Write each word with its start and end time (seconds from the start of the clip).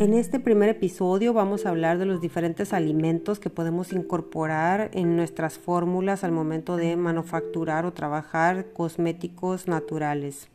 En 0.00 0.12
este 0.12 0.40
primer 0.40 0.68
episodio 0.70 1.32
vamos 1.32 1.64
a 1.64 1.68
hablar 1.68 1.98
de 1.98 2.04
los 2.04 2.20
diferentes 2.20 2.72
alimentos 2.72 3.38
que 3.38 3.48
podemos 3.48 3.92
incorporar 3.92 4.90
en 4.92 5.14
nuestras 5.14 5.56
fórmulas 5.56 6.24
al 6.24 6.32
momento 6.32 6.76
de 6.76 6.96
manufacturar 6.96 7.86
o 7.86 7.92
trabajar 7.92 8.72
cosméticos 8.72 9.68
naturales. 9.68 10.48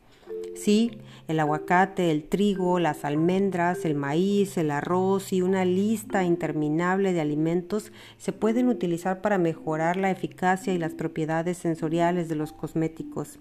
Sí, 0.54 0.98
el 1.26 1.40
aguacate, 1.40 2.10
el 2.10 2.24
trigo, 2.24 2.80
las 2.80 3.06
almendras, 3.06 3.86
el 3.86 3.94
maíz, 3.94 4.58
el 4.58 4.70
arroz 4.70 5.32
y 5.32 5.40
una 5.40 5.64
lista 5.64 6.22
interminable 6.22 7.14
de 7.14 7.22
alimentos 7.22 7.92
se 8.18 8.32
pueden 8.32 8.68
utilizar 8.68 9.22
para 9.22 9.38
mejorar 9.38 9.96
la 9.96 10.10
eficacia 10.10 10.74
y 10.74 10.78
las 10.78 10.92
propiedades 10.92 11.56
sensoriales 11.56 12.28
de 12.28 12.34
los 12.34 12.52
cosméticos. 12.52 13.38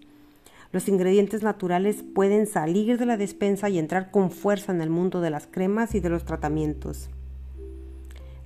Los 0.71 0.87
ingredientes 0.87 1.41
naturales 1.41 2.03
pueden 2.13 2.45
salir 2.45 2.99
de 2.99 3.05
la 3.07 3.17
despensa 3.17 3.69
y 3.69 3.79
entrar 3.79 4.11
con 4.11 4.29
fuerza 4.29 4.71
en 4.71 4.81
el 4.81 4.91
mundo 4.91 5.19
de 5.19 5.31
las 5.31 5.47
cremas 5.47 5.95
y 5.95 5.99
de 5.99 6.09
los 6.09 6.25
tratamientos. 6.25 7.09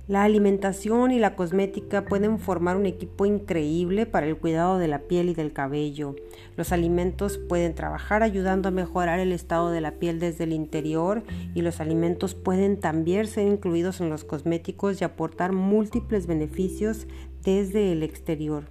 La 0.06 0.22
alimentación 0.22 1.12
y 1.12 1.18
la 1.18 1.34
cosmética 1.34 2.04
pueden 2.04 2.38
formar 2.38 2.76
un 2.76 2.84
equipo 2.84 3.24
increíble 3.24 4.04
para 4.04 4.26
el 4.26 4.36
cuidado 4.36 4.78
de 4.78 4.88
la 4.88 5.00
piel 5.00 5.30
y 5.30 5.34
del 5.34 5.52
cabello. 5.52 6.14
Los 6.56 6.72
alimentos 6.72 7.36
pueden 7.36 7.74
trabajar 7.74 8.22
ayudando 8.22 8.68
a 8.68 8.72
mejorar 8.72 9.18
el 9.18 9.32
estado 9.32 9.70
de 9.70 9.80
la 9.80 9.92
piel 9.92 10.18
desde 10.18 10.44
el 10.44 10.52
interior 10.52 11.24
y 11.54 11.60
los 11.60 11.80
alimentos 11.80 12.34
pueden 12.34 12.80
también 12.80 13.26
ser 13.26 13.48
incluidos 13.48 14.02
en 14.02 14.10
los 14.10 14.24
cosméticos 14.24 15.00
y 15.00 15.04
aportar 15.04 15.52
múltiples 15.52 16.26
beneficios 16.26 17.06
desde 17.42 17.92
el 17.92 18.02
exterior. 18.02 18.64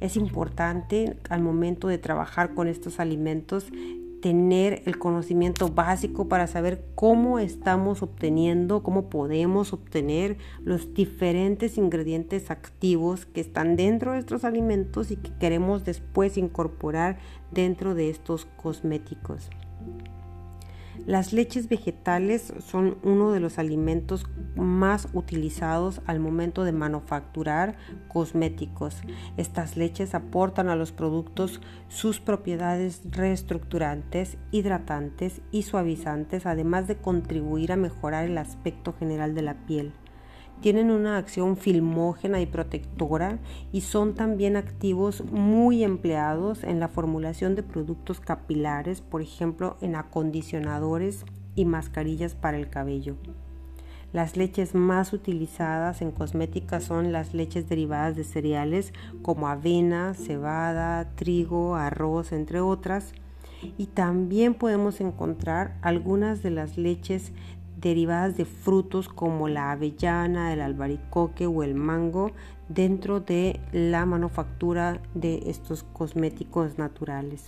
Es 0.00 0.16
importante 0.16 1.16
al 1.30 1.42
momento 1.42 1.88
de 1.88 1.98
trabajar 1.98 2.54
con 2.54 2.68
estos 2.68 3.00
alimentos 3.00 3.72
tener 4.20 4.82
el 4.86 4.98
conocimiento 4.98 5.68
básico 5.68 6.28
para 6.28 6.46
saber 6.46 6.84
cómo 6.94 7.38
estamos 7.38 8.02
obteniendo, 8.02 8.82
cómo 8.82 9.08
podemos 9.08 9.72
obtener 9.72 10.36
los 10.64 10.94
diferentes 10.94 11.78
ingredientes 11.78 12.50
activos 12.50 13.26
que 13.26 13.40
están 13.40 13.76
dentro 13.76 14.12
de 14.12 14.18
estos 14.18 14.44
alimentos 14.44 15.10
y 15.10 15.16
que 15.16 15.30
queremos 15.38 15.84
después 15.84 16.38
incorporar 16.38 17.18
dentro 17.52 17.94
de 17.94 18.10
estos 18.10 18.46
cosméticos. 18.56 19.50
Las 21.04 21.32
leches 21.32 21.68
vegetales 21.68 22.52
son 22.58 22.98
uno 23.02 23.32
de 23.32 23.40
los 23.40 23.58
alimentos 23.58 24.26
más 24.54 25.08
utilizados 25.12 26.00
al 26.06 26.20
momento 26.20 26.64
de 26.64 26.72
manufacturar 26.72 27.76
cosméticos. 28.08 28.96
Estas 29.36 29.76
leches 29.76 30.14
aportan 30.14 30.68
a 30.68 30.76
los 30.76 30.92
productos 30.92 31.60
sus 31.88 32.20
propiedades 32.20 33.02
reestructurantes, 33.10 34.38
hidratantes 34.50 35.42
y 35.50 35.62
suavizantes, 35.62 36.46
además 36.46 36.86
de 36.86 36.96
contribuir 36.96 37.72
a 37.72 37.76
mejorar 37.76 38.24
el 38.24 38.38
aspecto 38.38 38.94
general 38.94 39.34
de 39.34 39.42
la 39.42 39.66
piel 39.66 39.92
tienen 40.60 40.90
una 40.90 41.18
acción 41.18 41.56
filmógena 41.56 42.40
y 42.40 42.46
protectora 42.46 43.38
y 43.72 43.82
son 43.82 44.14
también 44.14 44.56
activos 44.56 45.24
muy 45.24 45.84
empleados 45.84 46.64
en 46.64 46.80
la 46.80 46.88
formulación 46.88 47.54
de 47.54 47.62
productos 47.62 48.20
capilares, 48.20 49.00
por 49.00 49.22
ejemplo 49.22 49.76
en 49.80 49.96
acondicionadores 49.96 51.24
y 51.54 51.64
mascarillas 51.64 52.34
para 52.34 52.56
el 52.56 52.68
cabello. 52.68 53.16
Las 54.12 54.36
leches 54.36 54.74
más 54.74 55.12
utilizadas 55.12 56.00
en 56.00 56.10
cosmética 56.10 56.80
son 56.80 57.12
las 57.12 57.34
leches 57.34 57.68
derivadas 57.68 58.16
de 58.16 58.24
cereales 58.24 58.94
como 59.20 59.48
avena, 59.48 60.14
cebada, 60.14 61.10
trigo, 61.16 61.74
arroz, 61.76 62.32
entre 62.32 62.60
otras. 62.60 63.12
Y 63.76 63.86
también 63.86 64.54
podemos 64.54 65.00
encontrar 65.00 65.76
algunas 65.82 66.42
de 66.42 66.50
las 66.50 66.78
leches 66.78 67.32
derivadas 67.76 68.36
de 68.36 68.44
frutos 68.44 69.08
como 69.08 69.48
la 69.48 69.72
avellana, 69.72 70.52
el 70.52 70.60
albaricoque 70.60 71.46
o 71.46 71.62
el 71.62 71.74
mango 71.74 72.32
dentro 72.68 73.20
de 73.20 73.60
la 73.72 74.06
manufactura 74.06 75.00
de 75.14 75.44
estos 75.46 75.82
cosméticos 75.82 76.78
naturales. 76.78 77.46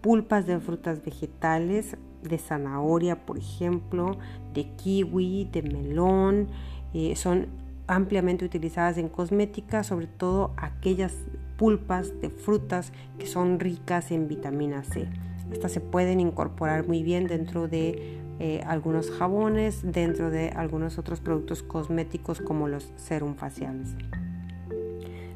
Pulpas 0.00 0.46
de 0.46 0.58
frutas 0.60 1.04
vegetales, 1.04 1.96
de 2.22 2.38
zanahoria 2.38 3.26
por 3.26 3.38
ejemplo, 3.38 4.18
de 4.54 4.70
kiwi, 4.76 5.48
de 5.52 5.62
melón, 5.62 6.48
eh, 6.94 7.14
son 7.16 7.48
ampliamente 7.86 8.44
utilizadas 8.44 8.98
en 8.98 9.08
cosmética, 9.08 9.84
sobre 9.84 10.06
todo 10.06 10.52
aquellas 10.56 11.14
pulpas 11.56 12.20
de 12.20 12.30
frutas 12.30 12.92
que 13.18 13.26
son 13.26 13.60
ricas 13.60 14.10
en 14.10 14.28
vitamina 14.28 14.84
C. 14.84 15.08
Estas 15.52 15.72
se 15.72 15.80
pueden 15.80 16.20
incorporar 16.20 16.86
muy 16.86 17.02
bien 17.02 17.26
dentro 17.26 17.68
de 17.68 18.19
eh, 18.40 18.64
algunos 18.66 19.10
jabones, 19.10 19.80
dentro 19.82 20.30
de 20.30 20.48
algunos 20.48 20.98
otros 20.98 21.20
productos 21.20 21.62
cosméticos 21.62 22.40
como 22.40 22.68
los 22.68 22.90
serum 22.96 23.34
faciales. 23.34 23.94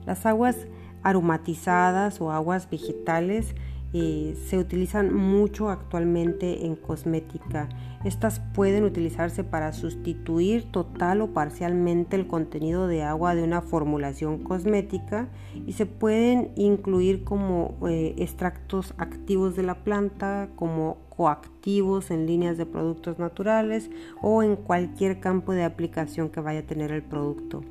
Las 0.06 0.24
aguas 0.24 0.56
aromatizadas 1.02 2.20
o 2.22 2.32
aguas 2.32 2.70
vegetales 2.70 3.54
eh, 3.96 4.36
se 4.48 4.58
utilizan 4.58 5.14
mucho 5.14 5.70
actualmente 5.70 6.66
en 6.66 6.74
cosmética. 6.74 7.68
Estas 8.04 8.40
pueden 8.40 8.82
utilizarse 8.82 9.44
para 9.44 9.72
sustituir 9.72 10.64
total 10.72 11.20
o 11.20 11.28
parcialmente 11.28 12.16
el 12.16 12.26
contenido 12.26 12.88
de 12.88 13.04
agua 13.04 13.36
de 13.36 13.44
una 13.44 13.62
formulación 13.62 14.42
cosmética 14.42 15.28
y 15.64 15.74
se 15.74 15.86
pueden 15.86 16.50
incluir 16.56 17.22
como 17.22 17.76
eh, 17.88 18.16
extractos 18.18 18.94
activos 18.98 19.54
de 19.54 19.62
la 19.62 19.84
planta, 19.84 20.48
como 20.56 20.98
coactivos 21.08 22.10
en 22.10 22.26
líneas 22.26 22.58
de 22.58 22.66
productos 22.66 23.20
naturales 23.20 23.92
o 24.20 24.42
en 24.42 24.56
cualquier 24.56 25.20
campo 25.20 25.52
de 25.52 25.62
aplicación 25.62 26.30
que 26.30 26.40
vaya 26.40 26.60
a 26.60 26.66
tener 26.66 26.90
el 26.90 27.04
producto. 27.04 27.62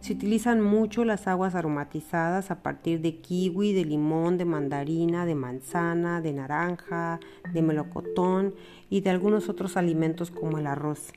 Se 0.00 0.12
utilizan 0.12 0.60
mucho 0.60 1.04
las 1.04 1.26
aguas 1.26 1.54
aromatizadas 1.54 2.50
a 2.50 2.62
partir 2.62 3.00
de 3.00 3.16
kiwi, 3.16 3.72
de 3.72 3.84
limón, 3.84 4.38
de 4.38 4.44
mandarina, 4.44 5.26
de 5.26 5.34
manzana, 5.34 6.20
de 6.20 6.32
naranja, 6.32 7.18
de 7.52 7.62
melocotón 7.62 8.54
y 8.88 9.00
de 9.00 9.10
algunos 9.10 9.48
otros 9.48 9.76
alimentos 9.76 10.30
como 10.30 10.58
el 10.58 10.68
arroz. 10.68 11.12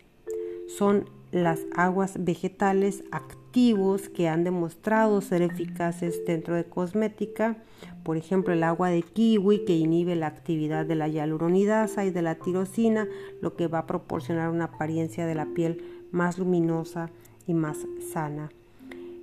Son 0.68 1.09
las 1.31 1.62
aguas 1.75 2.16
vegetales 2.24 3.03
activos 3.12 4.09
que 4.09 4.28
han 4.28 4.44
demostrado 4.44 5.22
ser 5.22 5.44
eficaces 5.44 6.25
dentro 6.25 6.56
de 6.56 6.66
cosmética, 6.66 7.58
por 8.03 8.18
ejemplo 8.18 8.53
el 8.53 8.63
agua 8.63 8.90
de 8.90 9.03
kiwi 9.03 9.63
que 9.63 9.75
inhibe 9.75 10.16
la 10.16 10.28
actividad 10.28 10.86
de 10.86 10.96
la 10.96 11.08
hialuronidasa 11.08 12.03
y 12.06 12.09
de 12.09 12.22
la 12.22 12.36
tirosina, 12.36 13.08
lo 13.42 13.56
que 13.56 13.68
va 13.68 13.80
a 13.80 13.88
proporcionar 13.88 14.50
una 14.50 14.66
apariencia 14.66 15.25
de 15.25 15.36
la 15.36 15.46
piel 15.53 15.84
más 16.12 16.38
luminosa 16.38 17.12
y 17.46 17.53
más 17.53 17.78
sana. 18.12 18.50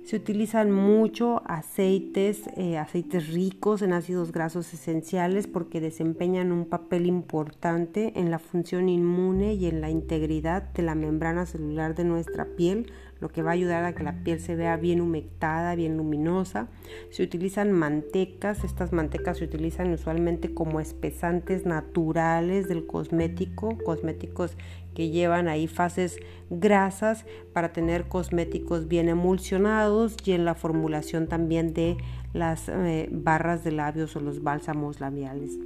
Se 0.09 0.15
utilizan 0.15 0.71
mucho 0.71 1.43
aceites, 1.45 2.49
eh, 2.57 2.79
aceites 2.79 3.31
ricos 3.31 3.83
en 3.83 3.93
ácidos 3.93 4.31
grasos 4.31 4.73
esenciales 4.73 5.45
porque 5.45 5.81
desempeñan 5.81 6.51
un 6.51 6.65
papel 6.65 7.05
importante 7.05 8.13
en 8.15 8.31
la 8.31 8.39
función 8.39 8.89
inmune 8.89 9.53
y 9.53 9.67
en 9.67 9.81
la 9.81 9.91
integridad 9.91 10.63
de 10.63 10.81
la 10.81 10.95
membrana 10.95 11.45
celular 11.45 11.93
de 11.93 12.05
nuestra 12.05 12.45
piel, 12.57 12.91
lo 13.19 13.29
que 13.29 13.43
va 13.43 13.51
a 13.51 13.53
ayudar 13.53 13.83
a 13.83 13.93
que 13.93 14.03
la 14.03 14.23
piel 14.23 14.39
se 14.39 14.55
vea 14.55 14.77
bien 14.77 14.99
humectada, 14.99 15.75
bien 15.75 15.95
luminosa. 15.95 16.69
Se 17.11 17.21
utilizan 17.21 17.71
mantecas, 17.71 18.63
estas 18.63 18.91
mantecas 18.91 19.37
se 19.37 19.45
utilizan 19.45 19.93
usualmente 19.93 20.55
como 20.55 20.79
espesantes 20.79 21.67
naturales 21.67 22.67
del 22.67 22.87
cosmético, 22.87 23.77
cosméticos 23.85 24.57
que 24.99 25.11
llevan 25.11 25.47
ahí 25.47 25.67
fases 25.67 26.17
grasas 26.49 27.23
para 27.53 27.71
tener 27.71 28.09
cosméticos 28.09 28.89
bien 28.89 29.07
emulsionados 29.07 30.17
y 30.25 30.33
en 30.33 30.43
la 30.43 30.55
formulación 30.55 31.27
también 31.27 31.73
de 31.73 31.95
las 32.33 32.67
eh, 32.67 33.07
barras 33.09 33.63
de 33.63 33.71
labios 33.71 34.17
o 34.17 34.19
los 34.19 34.43
bálsamos 34.43 34.99
labiales. 34.99 35.57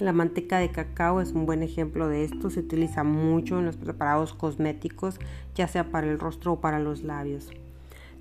La 0.00 0.12
manteca 0.12 0.58
de 0.58 0.68
cacao 0.68 1.20
es 1.20 1.30
un 1.30 1.46
buen 1.46 1.62
ejemplo 1.62 2.08
de 2.08 2.24
esto, 2.24 2.50
se 2.50 2.58
utiliza 2.58 3.04
mucho 3.04 3.60
en 3.60 3.66
los 3.66 3.76
preparados 3.76 4.34
cosméticos, 4.34 5.20
ya 5.54 5.68
sea 5.68 5.92
para 5.92 6.08
el 6.08 6.18
rostro 6.18 6.54
o 6.54 6.60
para 6.60 6.80
los 6.80 7.04
labios. 7.04 7.50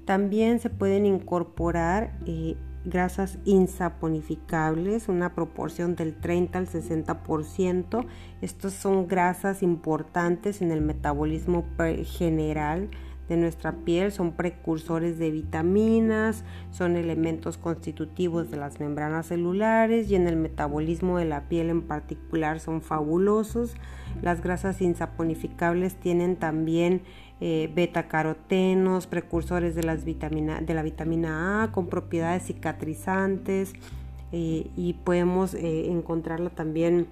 También 0.05 0.59
se 0.59 0.69
pueden 0.69 1.07
incorporar 1.07 2.19
eh, 2.27 2.55
grasas 2.85 3.37
insaponificables, 3.45 5.09
una 5.09 5.33
proporción 5.35 5.95
del 5.95 6.15
30 6.15 6.59
al 6.59 6.67
60%. 6.67 8.05
Estas 8.41 8.73
son 8.73 9.07
grasas 9.07 9.63
importantes 9.63 10.61
en 10.61 10.71
el 10.71 10.81
metabolismo 10.81 11.65
general 12.05 12.89
de 13.29 13.37
nuestra 13.37 13.71
piel, 13.71 14.11
son 14.11 14.33
precursores 14.33 15.19
de 15.19 15.29
vitaminas, 15.29 16.43
son 16.71 16.97
elementos 16.97 17.57
constitutivos 17.57 18.49
de 18.49 18.57
las 18.57 18.79
membranas 18.79 19.27
celulares 19.27 20.09
y 20.09 20.15
en 20.15 20.27
el 20.27 20.35
metabolismo 20.35 21.19
de 21.19 21.25
la 21.25 21.47
piel 21.47 21.69
en 21.69 21.83
particular 21.83 22.59
son 22.59 22.81
fabulosos. 22.81 23.75
Las 24.23 24.41
grasas 24.41 24.81
insaponificables 24.81 25.95
tienen 25.95 26.37
también 26.37 27.03
eh, 27.41 27.71
beta-carotenos, 27.73 29.07
precursores 29.07 29.75
de, 29.75 29.83
las 29.83 30.03
de 30.05 30.73
la 30.73 30.83
vitamina 30.83 31.63
A 31.63 31.71
con 31.71 31.87
propiedades 31.87 32.43
cicatrizantes 32.43 33.73
eh, 34.31 34.69
y 34.75 34.93
podemos 35.03 35.53
eh, 35.53 35.89
encontrarla 35.89 36.49
también 36.49 37.07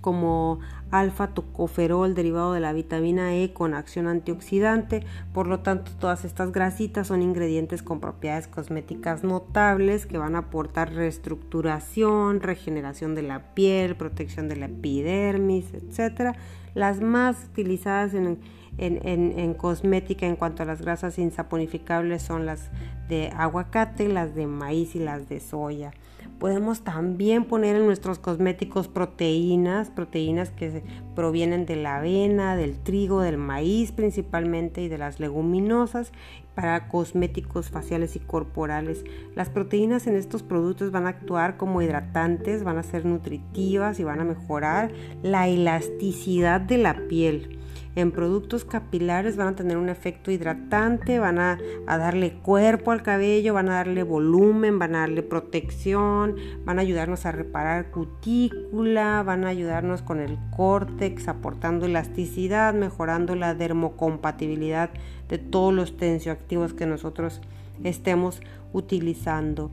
como 0.00 0.58
alfa 0.90 1.28
tocoferol 1.28 2.14
derivado 2.14 2.52
de 2.52 2.60
la 2.60 2.74
vitamina 2.74 3.34
E 3.34 3.54
con 3.54 3.72
acción 3.72 4.06
antioxidante. 4.06 5.02
Por 5.32 5.46
lo 5.46 5.60
tanto, 5.60 5.92
todas 5.98 6.26
estas 6.26 6.52
grasitas 6.52 7.06
son 7.06 7.22
ingredientes 7.22 7.82
con 7.82 8.00
propiedades 8.00 8.46
cosméticas 8.46 9.24
notables 9.24 10.04
que 10.04 10.18
van 10.18 10.36
a 10.36 10.40
aportar 10.40 10.92
reestructuración, 10.92 12.40
regeneración 12.40 13.14
de 13.14 13.22
la 13.22 13.54
piel, 13.54 13.96
protección 13.96 14.46
de 14.46 14.56
la 14.56 14.66
epidermis, 14.66 15.72
etc. 15.72 16.36
Las 16.74 17.00
más 17.00 17.46
utilizadas 17.50 18.12
en, 18.12 18.38
en, 18.78 19.54
cosmética 19.54 20.26
en 20.26 20.36
cuanto 20.36 20.62
a 20.62 20.66
las 20.66 20.80
grasas 20.80 21.18
insaponificables 21.18 22.22
son 22.22 22.46
las 22.46 22.70
de 23.08 23.30
aguacate, 23.36 24.08
las 24.08 24.34
de 24.34 24.46
maíz 24.46 24.94
y 24.94 24.98
las 24.98 25.28
de 25.28 25.40
soya. 25.40 25.92
Podemos 26.38 26.80
también 26.82 27.44
poner 27.44 27.76
en 27.76 27.86
nuestros 27.86 28.18
cosméticos 28.18 28.88
proteínas, 28.88 29.90
proteínas 29.90 30.50
que 30.50 30.82
provienen 31.14 31.64
de 31.64 31.76
la 31.76 31.98
avena, 31.98 32.56
del 32.56 32.78
trigo, 32.78 33.20
del 33.20 33.38
maíz 33.38 33.92
principalmente 33.92 34.82
y 34.82 34.88
de 34.88 34.98
las 34.98 35.20
leguminosas 35.20 36.12
para 36.54 36.88
cosméticos 36.88 37.70
faciales 37.70 38.16
y 38.16 38.20
corporales. 38.20 39.04
Las 39.34 39.48
proteínas 39.48 40.06
en 40.06 40.16
estos 40.16 40.42
productos 40.42 40.90
van 40.90 41.06
a 41.06 41.10
actuar 41.10 41.56
como 41.56 41.82
hidratantes, 41.82 42.64
van 42.64 42.78
a 42.78 42.82
ser 42.82 43.04
nutritivas 43.04 44.00
y 44.00 44.04
van 44.04 44.20
a 44.20 44.24
mejorar 44.24 44.92
la 45.22 45.46
elasticidad 45.48 46.60
de 46.60 46.78
la 46.78 47.06
piel 47.08 47.53
en 47.96 48.10
productos 48.10 48.64
capilares 48.64 49.36
van 49.36 49.48
a 49.48 49.56
tener 49.56 49.76
un 49.76 49.88
efecto 49.88 50.30
hidratante, 50.30 51.18
van 51.18 51.38
a, 51.38 51.58
darle 51.86 52.34
cuerpo 52.34 52.90
al 52.90 53.02
cabello, 53.02 53.54
van 53.54 53.68
a 53.68 53.74
darle 53.74 54.02
volumen, 54.02 54.78
van 54.78 54.94
a 54.94 55.00
darle 55.00 55.22
protección, 55.22 56.36
van 56.64 56.78
a 56.78 56.82
ayudarnos 56.82 57.26
a 57.26 57.32
reparar 57.32 57.90
cutícula, 57.90 59.22
van 59.22 59.44
a 59.44 59.48
ayudarnos 59.48 60.02
con 60.02 60.20
el 60.20 60.38
córtex, 60.56 61.28
aportando 61.28 61.86
elasticidad, 61.86 62.74
mejorando 62.74 63.34
la 63.36 63.54
dermocompatibilidad 63.54 64.90
de 65.28 65.38
todos 65.38 65.72
los 65.72 65.96
tensioactivos 65.96 66.74
que 66.74 66.86
nosotros 66.86 67.40
estemos 67.82 68.40
utilizando. 68.72 69.70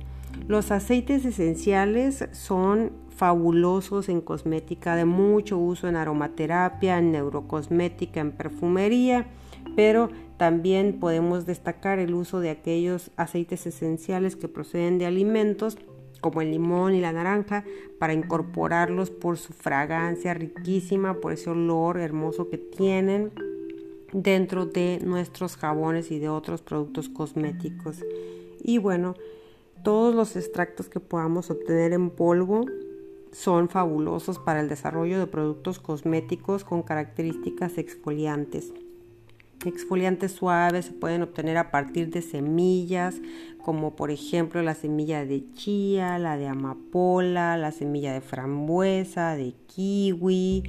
Los 0.48 0.72
aceites 0.72 1.26
esenciales 1.26 2.28
son 2.32 3.01
fabulosos 3.16 4.10
en 4.10 4.22
cosmética, 4.22 4.96
de 4.96 5.06
mucho 5.06 5.58
uso 5.58 5.88
en 5.88 5.96
aromaterapia, 5.96 6.98
en 6.98 7.12
neurocosmética, 7.12 8.20
en 8.20 8.32
perfumería, 8.32 9.28
pero 9.76 10.10
también 10.38 11.00
podemos 11.00 11.46
destacar 11.46 12.00
el 12.00 12.14
uso 12.14 12.40
de 12.40 12.50
aquellos 12.50 13.12
aceites 13.16 13.68
esenciales 13.68 14.36
que 14.36 14.48
proceden 14.48 14.98
de 14.98 15.06
alimentos 15.06 15.78
como 16.20 16.42
el 16.42 16.52
limón 16.52 16.94
y 16.96 17.02
la 17.02 17.12
naranja 17.12 17.66
para 18.00 18.14
incorporarlos 18.14 19.10
por 19.10 19.38
su 19.38 19.54
fragancia 19.54 20.34
riquísima, 20.34 21.20
por 21.20 21.34
ese 21.34 21.50
olor 21.50 22.00
hermoso 22.00 22.50
que 22.50 22.58
tienen 22.58 23.32
dentro 24.14 24.66
de 24.66 25.00
nuestros 25.04 25.58
jabones 25.58 26.12
y 26.12 26.20
de 26.20 26.30
otros 26.30 26.62
productos 26.62 27.10
cosméticos. 27.10 28.04
Y 28.64 28.78
bueno, 28.78 29.16
todos 29.84 30.14
los 30.14 30.36
extractos 30.36 30.90
que 30.90 31.00
podamos 31.00 31.50
obtener 31.50 31.94
en 31.94 32.12
polvo 32.12 32.66
son 33.32 33.70
fabulosos 33.70 34.40
para 34.40 34.60
el 34.60 34.70
desarrollo 34.70 35.20
de 35.20 35.28
productos 35.28 35.80
cosméticos 35.80 36.64
con 36.64 36.84
características 36.84 37.78
exfoliantes. 37.78 38.74
Exfoliantes 39.66 40.32
suaves 40.32 40.86
se 40.86 40.92
pueden 40.92 41.22
obtener 41.22 41.58
a 41.58 41.70
partir 41.70 42.10
de 42.10 42.24
semillas, 42.24 43.22
como 43.64 43.96
por 43.96 44.10
ejemplo 44.10 44.62
la 44.64 44.74
semilla 44.74 45.24
de 45.24 45.44
chía, 45.54 46.18
la 46.18 46.36
de 46.38 46.48
amapola, 46.48 47.58
la 47.58 47.72
semilla 47.72 48.12
de 48.12 48.22
frambuesa, 48.22 49.36
de 49.36 49.54
kiwi, 49.68 50.64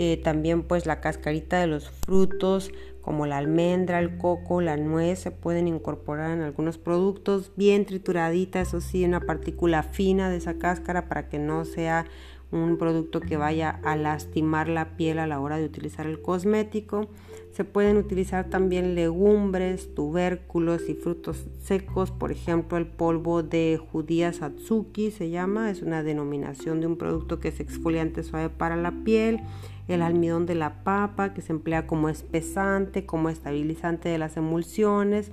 eh, 0.00 0.16
también 0.22 0.62
pues 0.62 0.86
la 0.86 1.00
cascarita 1.00 1.58
de 1.58 1.66
los 1.66 1.90
frutos 1.90 2.70
como 3.00 3.26
la 3.26 3.38
almendra, 3.38 3.98
el 3.98 4.16
coco, 4.16 4.60
la 4.60 4.76
nuez 4.76 5.18
se 5.18 5.32
pueden 5.32 5.66
incorporar 5.66 6.30
en 6.30 6.42
algunos 6.42 6.78
productos 6.78 7.50
bien 7.56 7.84
trituradita, 7.84 8.60
eso 8.60 8.80
sí, 8.80 9.04
una 9.04 9.18
partícula 9.18 9.82
fina 9.82 10.30
de 10.30 10.36
esa 10.36 10.54
cáscara 10.54 11.08
para 11.08 11.28
que 11.28 11.40
no 11.40 11.64
sea 11.64 12.06
un 12.50 12.78
producto 12.78 13.20
que 13.20 13.36
vaya 13.36 13.80
a 13.84 13.96
lastimar 13.96 14.68
la 14.68 14.96
piel 14.96 15.18
a 15.18 15.26
la 15.26 15.40
hora 15.40 15.58
de 15.58 15.64
utilizar 15.64 16.06
el 16.06 16.22
cosmético. 16.22 17.08
Se 17.52 17.64
pueden 17.64 17.96
utilizar 17.96 18.48
también 18.48 18.94
legumbres, 18.94 19.94
tubérculos 19.94 20.88
y 20.88 20.94
frutos 20.94 21.46
secos, 21.60 22.10
por 22.10 22.30
ejemplo 22.30 22.78
el 22.78 22.86
polvo 22.86 23.42
de 23.42 23.80
judía 23.90 24.32
satsuki 24.32 25.10
se 25.10 25.30
llama, 25.30 25.70
es 25.70 25.82
una 25.82 26.02
denominación 26.02 26.80
de 26.80 26.86
un 26.86 26.96
producto 26.96 27.40
que 27.40 27.48
es 27.48 27.60
exfoliante 27.60 28.22
suave 28.22 28.48
para 28.48 28.76
la 28.76 28.92
piel 29.04 29.42
el 29.88 30.02
almidón 30.02 30.46
de 30.46 30.54
la 30.54 30.84
papa 30.84 31.32
que 31.32 31.40
se 31.42 31.52
emplea 31.52 31.86
como 31.86 32.08
espesante, 32.08 33.06
como 33.06 33.30
estabilizante 33.30 34.08
de 34.10 34.18
las 34.18 34.36
emulsiones, 34.36 35.32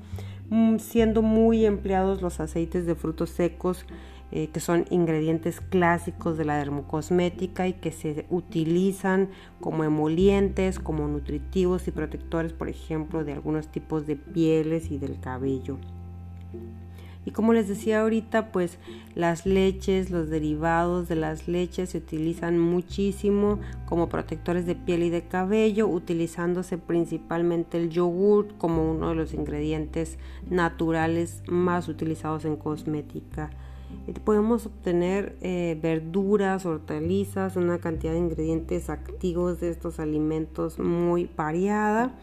mm, 0.50 0.78
siendo 0.78 1.22
muy 1.22 1.66
empleados 1.66 2.22
los 2.22 2.40
aceites 2.40 2.86
de 2.86 2.96
frutos 2.96 3.30
secos 3.30 3.86
eh, 4.32 4.50
que 4.52 4.60
son 4.60 4.86
ingredientes 4.90 5.62
clásicos 5.62 6.38
de 6.38 6.46
la 6.46 6.58
dermocosmética 6.58 7.68
y 7.68 7.74
que 7.74 7.92
se 7.92 8.26
utilizan 8.30 9.30
como 9.62 9.84
emolientes, 9.84 10.80
como 10.80 11.08
nutritivos 11.08 11.88
y 11.88 11.92
protectores, 11.92 12.54
por 12.54 12.68
ejemplo, 12.70 13.24
de 13.24 13.34
algunos 13.34 13.68
tipos 13.68 14.08
de 14.08 14.16
pieles 14.16 14.92
y 14.92 14.98
del 14.98 15.20
cabello. 15.20 15.78
Y 17.26 17.32
como 17.32 17.54
les 17.54 17.68
decía 17.68 18.02
ahorita, 18.02 18.52
pues 18.52 18.78
las 19.16 19.48
leches, 19.48 20.12
los 20.12 20.30
derivados 20.30 21.08
de 21.08 21.16
las 21.16 21.48
leches 21.48 21.90
se 21.90 21.98
utilizan 21.98 22.60
muchísimo 22.60 23.60
como 23.88 24.10
protectores 24.10 24.68
de 24.68 24.76
piel 24.76 25.02
y 25.02 25.10
de 25.10 25.24
cabello, 25.24 25.88
utilizándose 25.88 26.78
principalmente 26.78 27.80
el 27.80 27.90
yogur 27.90 28.56
como 28.60 28.92
uno 28.92 29.10
de 29.10 29.16
los 29.16 29.34
ingredientes 29.34 30.20
naturales 30.50 31.42
más 31.48 31.88
utilizados 31.88 32.46
en 32.46 32.58
cosmética. 32.58 33.50
Eh, 34.08 34.14
podemos 34.24 34.66
obtener 34.66 35.36
eh, 35.42 35.78
verduras, 35.82 36.66
hortalizas, 36.66 37.56
una 37.56 37.80
cantidad 37.80 38.14
de 38.14 38.20
ingredientes 38.20 38.90
activos 38.90 39.60
de 39.60 39.70
estos 39.70 40.00
alimentos 40.00 40.80
muy 40.80 41.30
variada 41.36 42.14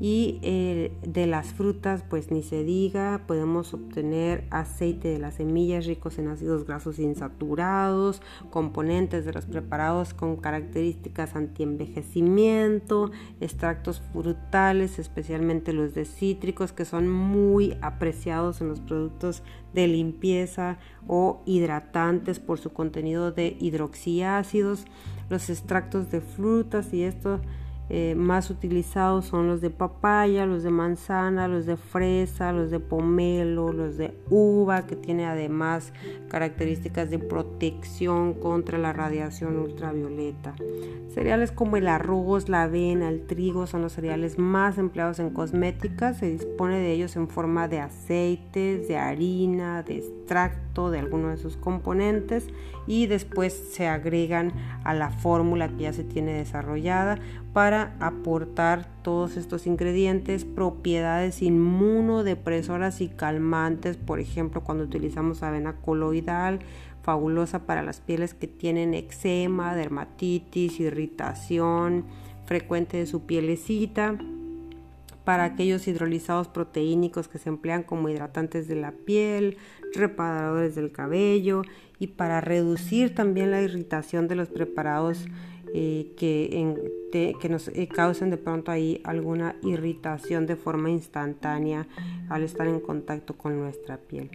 y 0.00 0.38
eh, 0.42 0.92
de 1.02 1.26
las 1.26 1.52
frutas 1.52 2.02
pues 2.08 2.30
ni 2.30 2.42
se 2.42 2.64
diga 2.64 3.22
podemos 3.26 3.74
obtener 3.74 4.46
aceite 4.50 5.08
de 5.08 5.18
las 5.18 5.34
semillas 5.34 5.86
ricos 5.86 6.18
en 6.18 6.28
ácidos 6.28 6.64
grasos 6.66 6.98
insaturados 6.98 8.22
componentes 8.50 9.26
de 9.26 9.34
los 9.34 9.44
preparados 9.44 10.14
con 10.14 10.36
características 10.36 11.36
antienvejecimiento 11.36 13.10
extractos 13.40 14.00
frutales 14.12 14.98
especialmente 14.98 15.72
los 15.74 15.94
de 15.94 16.06
cítricos 16.06 16.72
que 16.72 16.86
son 16.86 17.08
muy 17.08 17.76
apreciados 17.82 18.62
en 18.62 18.68
los 18.68 18.80
productos 18.80 19.42
de 19.74 19.86
limpieza 19.86 20.78
o 21.06 21.42
hidratantes 21.46 22.38
por 22.40 22.58
su 22.58 22.72
contenido 22.72 23.32
de 23.32 23.56
hidroxiácidos. 23.60 24.84
Los 25.28 25.48
extractos 25.50 26.10
de 26.10 26.20
frutas 26.20 26.92
y 26.92 27.04
estos 27.04 27.40
eh, 27.92 28.14
más 28.14 28.50
utilizados 28.50 29.26
son 29.26 29.48
los 29.48 29.60
de 29.60 29.70
papaya, 29.70 30.46
los 30.46 30.62
de 30.62 30.70
manzana, 30.70 31.48
los 31.48 31.66
de 31.66 31.76
fresa, 31.76 32.52
los 32.52 32.70
de 32.70 32.78
pomelo, 32.78 33.72
los 33.72 33.96
de 33.96 34.14
uva, 34.30 34.86
que 34.86 34.94
tiene 34.94 35.26
además 35.26 35.92
características 36.28 37.10
de 37.10 37.18
protección 37.18 38.34
contra 38.34 38.78
la 38.78 38.92
radiación 38.92 39.58
ultravioleta. 39.58 40.54
Cereales 41.12 41.50
como 41.50 41.76
el 41.76 41.88
arroz, 41.88 42.48
la 42.48 42.62
avena, 42.62 43.08
el 43.08 43.26
trigo 43.26 43.66
son 43.66 43.82
los 43.82 43.94
cereales 43.94 44.38
más 44.38 44.78
empleados 44.78 45.18
en 45.18 45.30
cosméticas. 45.30 46.18
Se 46.18 46.30
dispone 46.30 46.78
de 46.78 46.92
ellos 46.92 47.16
en 47.16 47.26
forma 47.26 47.66
de 47.66 47.80
aceites, 47.80 48.86
de 48.86 48.98
harina, 48.98 49.82
de 49.82 49.96
extracto 49.96 50.92
de 50.92 51.00
alguno 51.00 51.30
de 51.30 51.38
sus 51.38 51.56
componentes 51.56 52.46
y 52.86 53.06
después 53.06 53.52
se 53.52 53.88
agregan 53.88 54.52
a 54.84 54.94
la 54.94 55.10
fórmula 55.10 55.68
que 55.68 55.82
ya 55.82 55.92
se 55.92 56.04
tiene 56.04 56.32
desarrollada 56.32 57.18
para 57.52 57.96
aportar 57.98 58.86
todos 59.02 59.36
estos 59.36 59.66
ingredientes 59.66 60.44
propiedades 60.44 61.42
inmunodepresoras 61.42 63.00
y 63.00 63.08
calmantes, 63.08 63.96
por 63.96 64.20
ejemplo 64.20 64.62
cuando 64.62 64.84
utilizamos 64.84 65.42
avena 65.42 65.76
coloidal, 65.76 66.60
fabulosa 67.02 67.66
para 67.66 67.82
las 67.82 68.00
pieles 68.00 68.34
que 68.34 68.46
tienen 68.46 68.94
eczema, 68.94 69.74
dermatitis, 69.74 70.78
irritación 70.78 72.04
frecuente 72.46 72.98
de 72.98 73.06
su 73.06 73.26
pielecita, 73.26 74.16
para 75.24 75.44
aquellos 75.44 75.86
hidrolizados 75.86 76.48
proteínicos 76.48 77.28
que 77.28 77.38
se 77.38 77.48
emplean 77.48 77.82
como 77.82 78.08
hidratantes 78.08 78.66
de 78.66 78.74
la 78.74 78.92
piel, 78.92 79.58
reparadores 79.94 80.74
del 80.74 80.90
cabello 80.92 81.62
y 81.98 82.08
para 82.08 82.40
reducir 82.40 83.14
también 83.14 83.50
la 83.50 83.62
irritación 83.62 84.26
de 84.28 84.34
los 84.34 84.48
preparados 84.48 85.26
eh, 85.74 86.12
que, 86.16 87.34
que, 87.40 87.48
nos 87.48 87.68
eh, 87.68 87.88
causen 87.88 88.30
de 88.30 88.36
pronto 88.36 88.70
ahí 88.70 89.00
alguna 89.04 89.56
irritación 89.62 90.46
de 90.46 90.56
forma 90.56 90.90
instantánea 90.90 91.86
al 92.28 92.42
estar 92.42 92.66
en 92.66 92.80
contacto 92.80 93.36
con 93.36 93.58
nuestra 93.58 93.98
piel. 93.98 94.30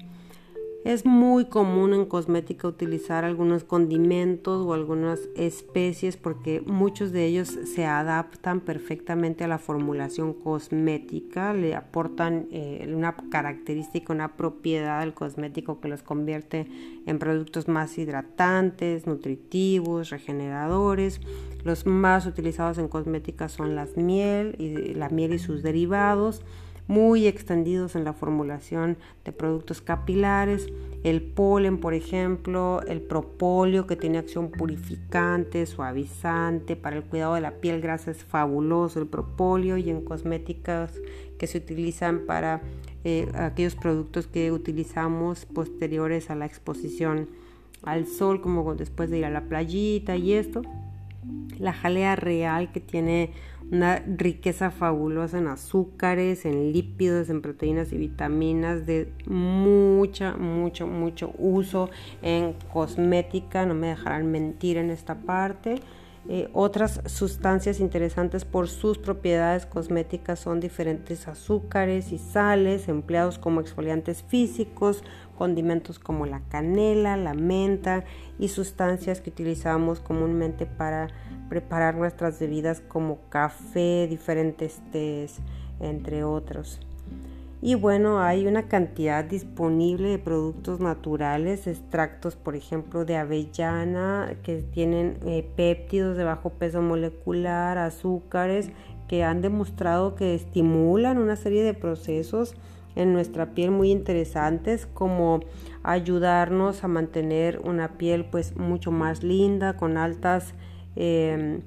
Es 0.86 1.04
muy 1.04 1.46
común 1.46 1.96
en 1.96 2.06
cosmética 2.06 2.68
utilizar 2.68 3.26
algunos 3.26 3.64
condimentos 3.64 4.64
o 4.64 4.72
algunas 4.76 5.20
especies 5.36 6.16
porque 6.16 6.62
muchos 6.62 7.12
de 7.12 7.26
ellos 7.26 7.48
se 7.48 7.88
adaptan 7.88 8.60
perfectamente 8.60 9.44
a 9.44 9.48
la 9.48 9.58
formulación 9.58 10.36
cosmética, 10.36 11.56
le 11.56 11.74
aportan 11.74 12.46
eh, 12.52 12.88
una 12.96 13.16
característica, 13.32 14.14
una 14.14 14.38
propiedad 14.38 15.00
al 15.00 15.16
cosmético 15.16 15.82
que 15.82 15.88
los 15.88 16.04
convierte 16.04 16.68
en 17.08 17.18
productos 17.18 17.68
más 17.68 17.98
hidratantes, 17.98 19.08
nutritivos, 19.08 20.12
regeneradores. 20.12 21.20
Los 21.64 21.88
más 21.88 22.28
utilizados 22.28 22.78
en 22.78 22.90
cosmética 22.90 23.50
son 23.50 23.76
las 23.76 23.98
miel 23.98 24.56
y 24.60 24.94
la 24.94 25.10
miel 25.10 25.34
y 25.34 25.40
sus 25.40 25.64
derivados 25.64 26.44
muy 26.88 27.28
extendidos 27.28 27.96
en 27.96 28.04
la 28.04 28.14
formulación 28.14 28.98
de 29.24 29.32
productos 29.32 29.82
capilares. 29.82 30.68
El 31.04 31.22
polen, 31.22 31.80
por 31.80 31.94
ejemplo, 31.94 32.82
el 32.88 33.02
propóleo 33.02 33.88
que 33.88 33.96
tiene 33.96 34.18
acción 34.18 34.50
purificante, 34.52 35.66
suavizante, 35.66 36.76
para 36.76 36.96
el 36.98 37.04
cuidado 37.04 37.36
de 37.36 37.42
la 37.42 37.52
piel 37.52 37.82
grasa 37.82 38.12
es 38.12 38.24
fabuloso 38.24 39.00
el 39.00 39.08
propóleo 39.08 39.78
y 39.78 39.90
en 39.90 40.02
cosméticas 40.02 40.92
que 41.38 41.48
se 41.48 41.58
utilizan 41.58 42.26
para 42.26 42.62
eh, 43.04 43.30
aquellos 43.36 43.76
productos 43.76 44.28
que 44.28 44.52
utilizamos 44.52 45.46
posteriores 45.46 46.30
a 46.30 46.36
la 46.36 46.46
exposición 46.46 47.30
al 47.84 48.08
sol, 48.08 48.42
como 48.42 48.74
después 48.76 49.10
de 49.10 49.20
ir 49.20 49.26
a 49.26 49.30
la 49.30 49.42
playita 49.42 50.16
y 50.16 50.34
esto. 50.34 50.62
La 51.60 51.74
jalea 51.74 52.16
real 52.16 52.72
que 52.72 52.80
tiene 52.80 53.32
una 53.72 54.04
riqueza 54.06 54.72
fabulosa 54.72 55.38
en 55.38 55.48
azúcares, 55.48 56.46
en 56.46 56.72
lípidos, 56.72 57.30
en 57.30 57.42
proteínas 57.42 57.92
y 57.94 57.98
vitaminas, 57.98 58.86
de 58.86 59.12
mucha, 59.26 60.36
mucho, 60.38 60.88
mucho 60.88 61.34
uso 61.38 61.90
en 62.22 62.54
cosmética, 62.72 63.66
no 63.66 63.74
me 63.74 63.88
dejarán 63.88 64.32
mentir 64.32 64.78
en 64.78 64.92
esta 64.92 65.16
parte. 65.16 65.80
Eh, 66.28 66.50
otras 66.54 67.02
sustancias 67.06 67.80
interesantes 67.80 68.46
por 68.46 68.68
sus 68.68 68.98
propiedades 68.98 69.68
cosméticas 69.68 70.40
son 70.40 70.60
diferentes 70.60 71.28
azúcares 71.28 72.12
y 72.12 72.18
sales 72.18 72.88
empleados 72.88 73.38
como 73.38 73.62
exfoliantes 73.62 74.24
físicos, 74.24 75.04
condimentos 75.38 76.00
como 76.00 76.26
la 76.26 76.42
canela, 76.50 77.16
la 77.16 77.36
menta 77.36 78.06
y 78.40 78.48
sustancias 78.48 79.22
que 79.22 79.30
utilizamos 79.30 80.00
comúnmente 80.00 80.66
para 80.66 81.10
preparar 81.48 81.96
nuestras 81.96 82.40
bebidas 82.40 82.82
como 82.82 83.30
café, 83.30 84.08
diferentes 84.10 84.82
tés, 84.92 85.38
entre 85.80 86.24
otros. 86.24 86.80
Y 87.66 87.74
bueno, 87.74 88.22
hay 88.22 88.46
una 88.46 88.68
cantidad 88.68 89.26
disponible 89.26 90.10
de 90.10 90.20
productos 90.20 90.80
naturales, 90.80 91.66
extractos, 91.66 92.36
por 92.36 92.56
ejemplo, 92.56 93.06
de 93.06 93.18
avellana, 93.18 94.36
que 94.44 94.62
tienen 94.62 95.18
eh, 95.26 95.50
péptidos 95.56 96.16
de 96.16 96.26
bajo 96.26 96.52
peso 96.52 96.84
molecular, 96.84 97.80
azúcares, 97.80 98.70
que 99.08 99.24
han 99.24 99.42
demostrado 99.42 100.14
que 100.14 100.36
estimulan 100.36 101.18
una 101.18 101.36
serie 101.38 101.64
de 101.64 101.74
procesos 101.74 102.54
en 102.96 103.14
nuestra 103.14 103.56
piel 103.56 103.72
muy 103.72 103.90
interesantes, 103.90 104.86
como 104.86 105.40
ayudarnos 105.82 106.84
a 106.84 106.88
mantener 106.88 107.62
una 107.64 107.98
piel 107.98 108.26
pues 108.26 108.56
mucho 108.56 108.92
más 108.92 109.24
linda, 109.24 109.76
con 109.76 109.98
altas 109.98 110.54
Em, 110.96 111.62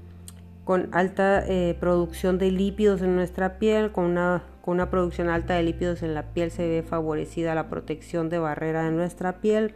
con 0.69 0.91
alta 0.93 1.43
eh, 1.47 1.79
producción 1.81 2.37
de 2.37 2.51
lípidos 2.51 3.01
en 3.01 3.17
nuestra 3.17 3.59
piel, 3.59 3.91
con 3.91 4.05
una, 4.05 4.43
con 4.61 4.75
una 4.75 4.91
producción 4.91 5.31
alta 5.31 5.55
de 5.55 5.63
lípidos 5.63 6.03
en 6.03 6.13
la 6.13 6.35
piel 6.35 6.51
se 6.51 6.69
ve 6.69 6.83
favorecida 6.83 7.55
la 7.55 7.71
protección 7.71 8.29
de 8.29 8.39
barrera 8.39 8.85
de 8.85 8.91
nuestra 8.91 9.41
piel. 9.41 9.73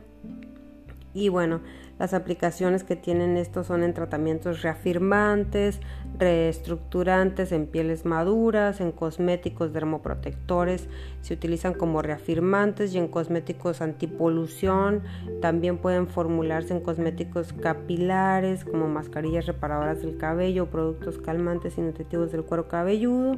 Y 1.15 1.31
bueno, 1.31 1.63
las 2.03 2.15
aplicaciones 2.15 2.83
que 2.83 2.97
tienen 2.97 3.37
estos 3.37 3.69
son 3.69 3.85
en 3.85 3.95
tratamientos 3.95 4.63
reafirmantes, 4.63 5.79
reestructurantes 6.19 7.53
en 7.53 7.69
pieles 7.69 8.05
maduras, 8.05 8.81
en 8.81 8.91
cosméticos 8.91 9.73
dermoprotectores, 9.73 10.89
se 11.21 11.35
utilizan 11.35 11.75
como 11.75 12.03
reafirmantes 12.03 12.93
y 12.93 12.99
en 12.99 13.07
cosméticos 13.07 13.81
antipolución, 13.81 15.05
también 15.41 15.79
pueden 15.79 16.09
formularse 16.09 16.75
en 16.75 16.81
cosméticos 16.81 17.53
capilares 17.53 18.65
como 18.65 18.89
mascarillas 18.89 19.47
reparadoras 19.47 20.03
del 20.03 20.17
cabello, 20.17 20.67
productos 20.67 21.19
calmantes 21.19 21.79
y 21.79 21.83
nutritivos 21.83 22.33
del 22.33 22.43
cuero 22.43 22.67
cabelludo. 22.67 23.37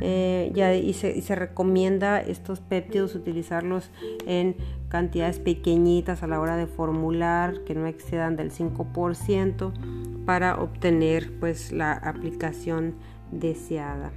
Eh, 0.00 0.50
ya, 0.54 0.74
y, 0.74 0.92
se, 0.94 1.34
recomienda 1.34 2.20
estos 2.20 2.60
péptidos 2.60 3.14
utilizarlos 3.14 3.90
en 4.26 4.56
cantidades 4.88 5.38
pequeñitas 5.38 6.22
a 6.22 6.26
la 6.26 6.40
hora 6.40 6.56
de 6.56 6.66
formular 6.66 7.64
que 7.64 7.74
no 7.74 7.86
excedan 7.86 8.36
del 8.36 8.50
5% 8.50 10.24
para 10.24 10.60
obtener 10.60 11.32
pues 11.38 11.72
la 11.72 11.92
aplicación 11.92 12.94
deseada. 13.30 14.10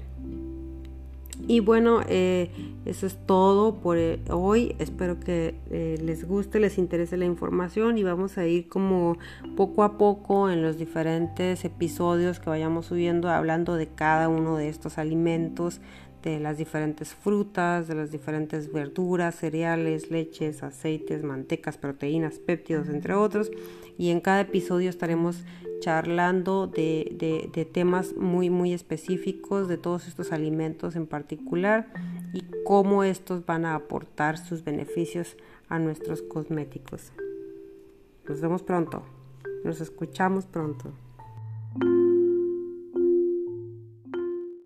Y 1.45 1.59
bueno, 1.59 2.01
eh, 2.07 2.49
eso 2.85 3.05
es 3.05 3.17
todo 3.25 3.75
por 3.75 3.97
eh, 3.97 4.19
hoy. 4.29 4.75
Espero 4.79 5.19
que 5.19 5.55
eh, 5.69 5.99
les 6.01 6.25
guste, 6.25 6.59
les 6.59 6.77
interese 6.77 7.17
la 7.17 7.25
información 7.25 7.97
y 7.97 8.03
vamos 8.03 8.37
a 8.37 8.47
ir 8.47 8.69
como 8.69 9.17
poco 9.57 9.83
a 9.83 9.97
poco 9.97 10.49
en 10.49 10.61
los 10.61 10.77
diferentes 10.77 11.65
episodios 11.65 12.39
que 12.39 12.49
vayamos 12.49 12.85
subiendo 12.85 13.29
hablando 13.29 13.75
de 13.75 13.87
cada 13.87 14.29
uno 14.29 14.55
de 14.55 14.69
estos 14.69 14.97
alimentos, 14.97 15.81
de 16.23 16.39
las 16.39 16.57
diferentes 16.57 17.13
frutas, 17.13 17.87
de 17.87 17.95
las 17.95 18.11
diferentes 18.11 18.71
verduras, 18.71 19.35
cereales, 19.35 20.09
leches, 20.09 20.63
aceites, 20.63 21.23
mantecas, 21.23 21.77
proteínas, 21.77 22.39
péptidos, 22.39 22.87
entre 22.87 23.13
otros. 23.13 23.51
Y 23.97 24.09
en 24.09 24.21
cada 24.21 24.41
episodio 24.41 24.89
estaremos 24.89 25.43
charlando 25.81 26.65
de, 26.67 27.49
de, 27.53 27.65
temas 27.65 28.15
muy, 28.15 28.49
muy 28.49 28.73
específicos 28.73 29.67
de 29.67 29.77
todos 29.77 30.07
estos 30.07 30.31
alimentos 30.31 30.95
en 30.95 31.07
particular 31.07 31.91
y 32.31 32.45
cómo 32.63 33.03
estos 33.03 33.45
van 33.45 33.65
a 33.65 33.75
aportar 33.75 34.37
sus 34.37 34.63
beneficios 34.63 35.35
a 35.67 35.79
nuestros 35.79 36.21
cosméticos. 36.21 37.11
Nos 38.29 38.39
vemos 38.39 38.63
pronto. 38.63 39.03
Nos 39.65 39.81
escuchamos 39.81 40.45
pronto. 40.45 40.93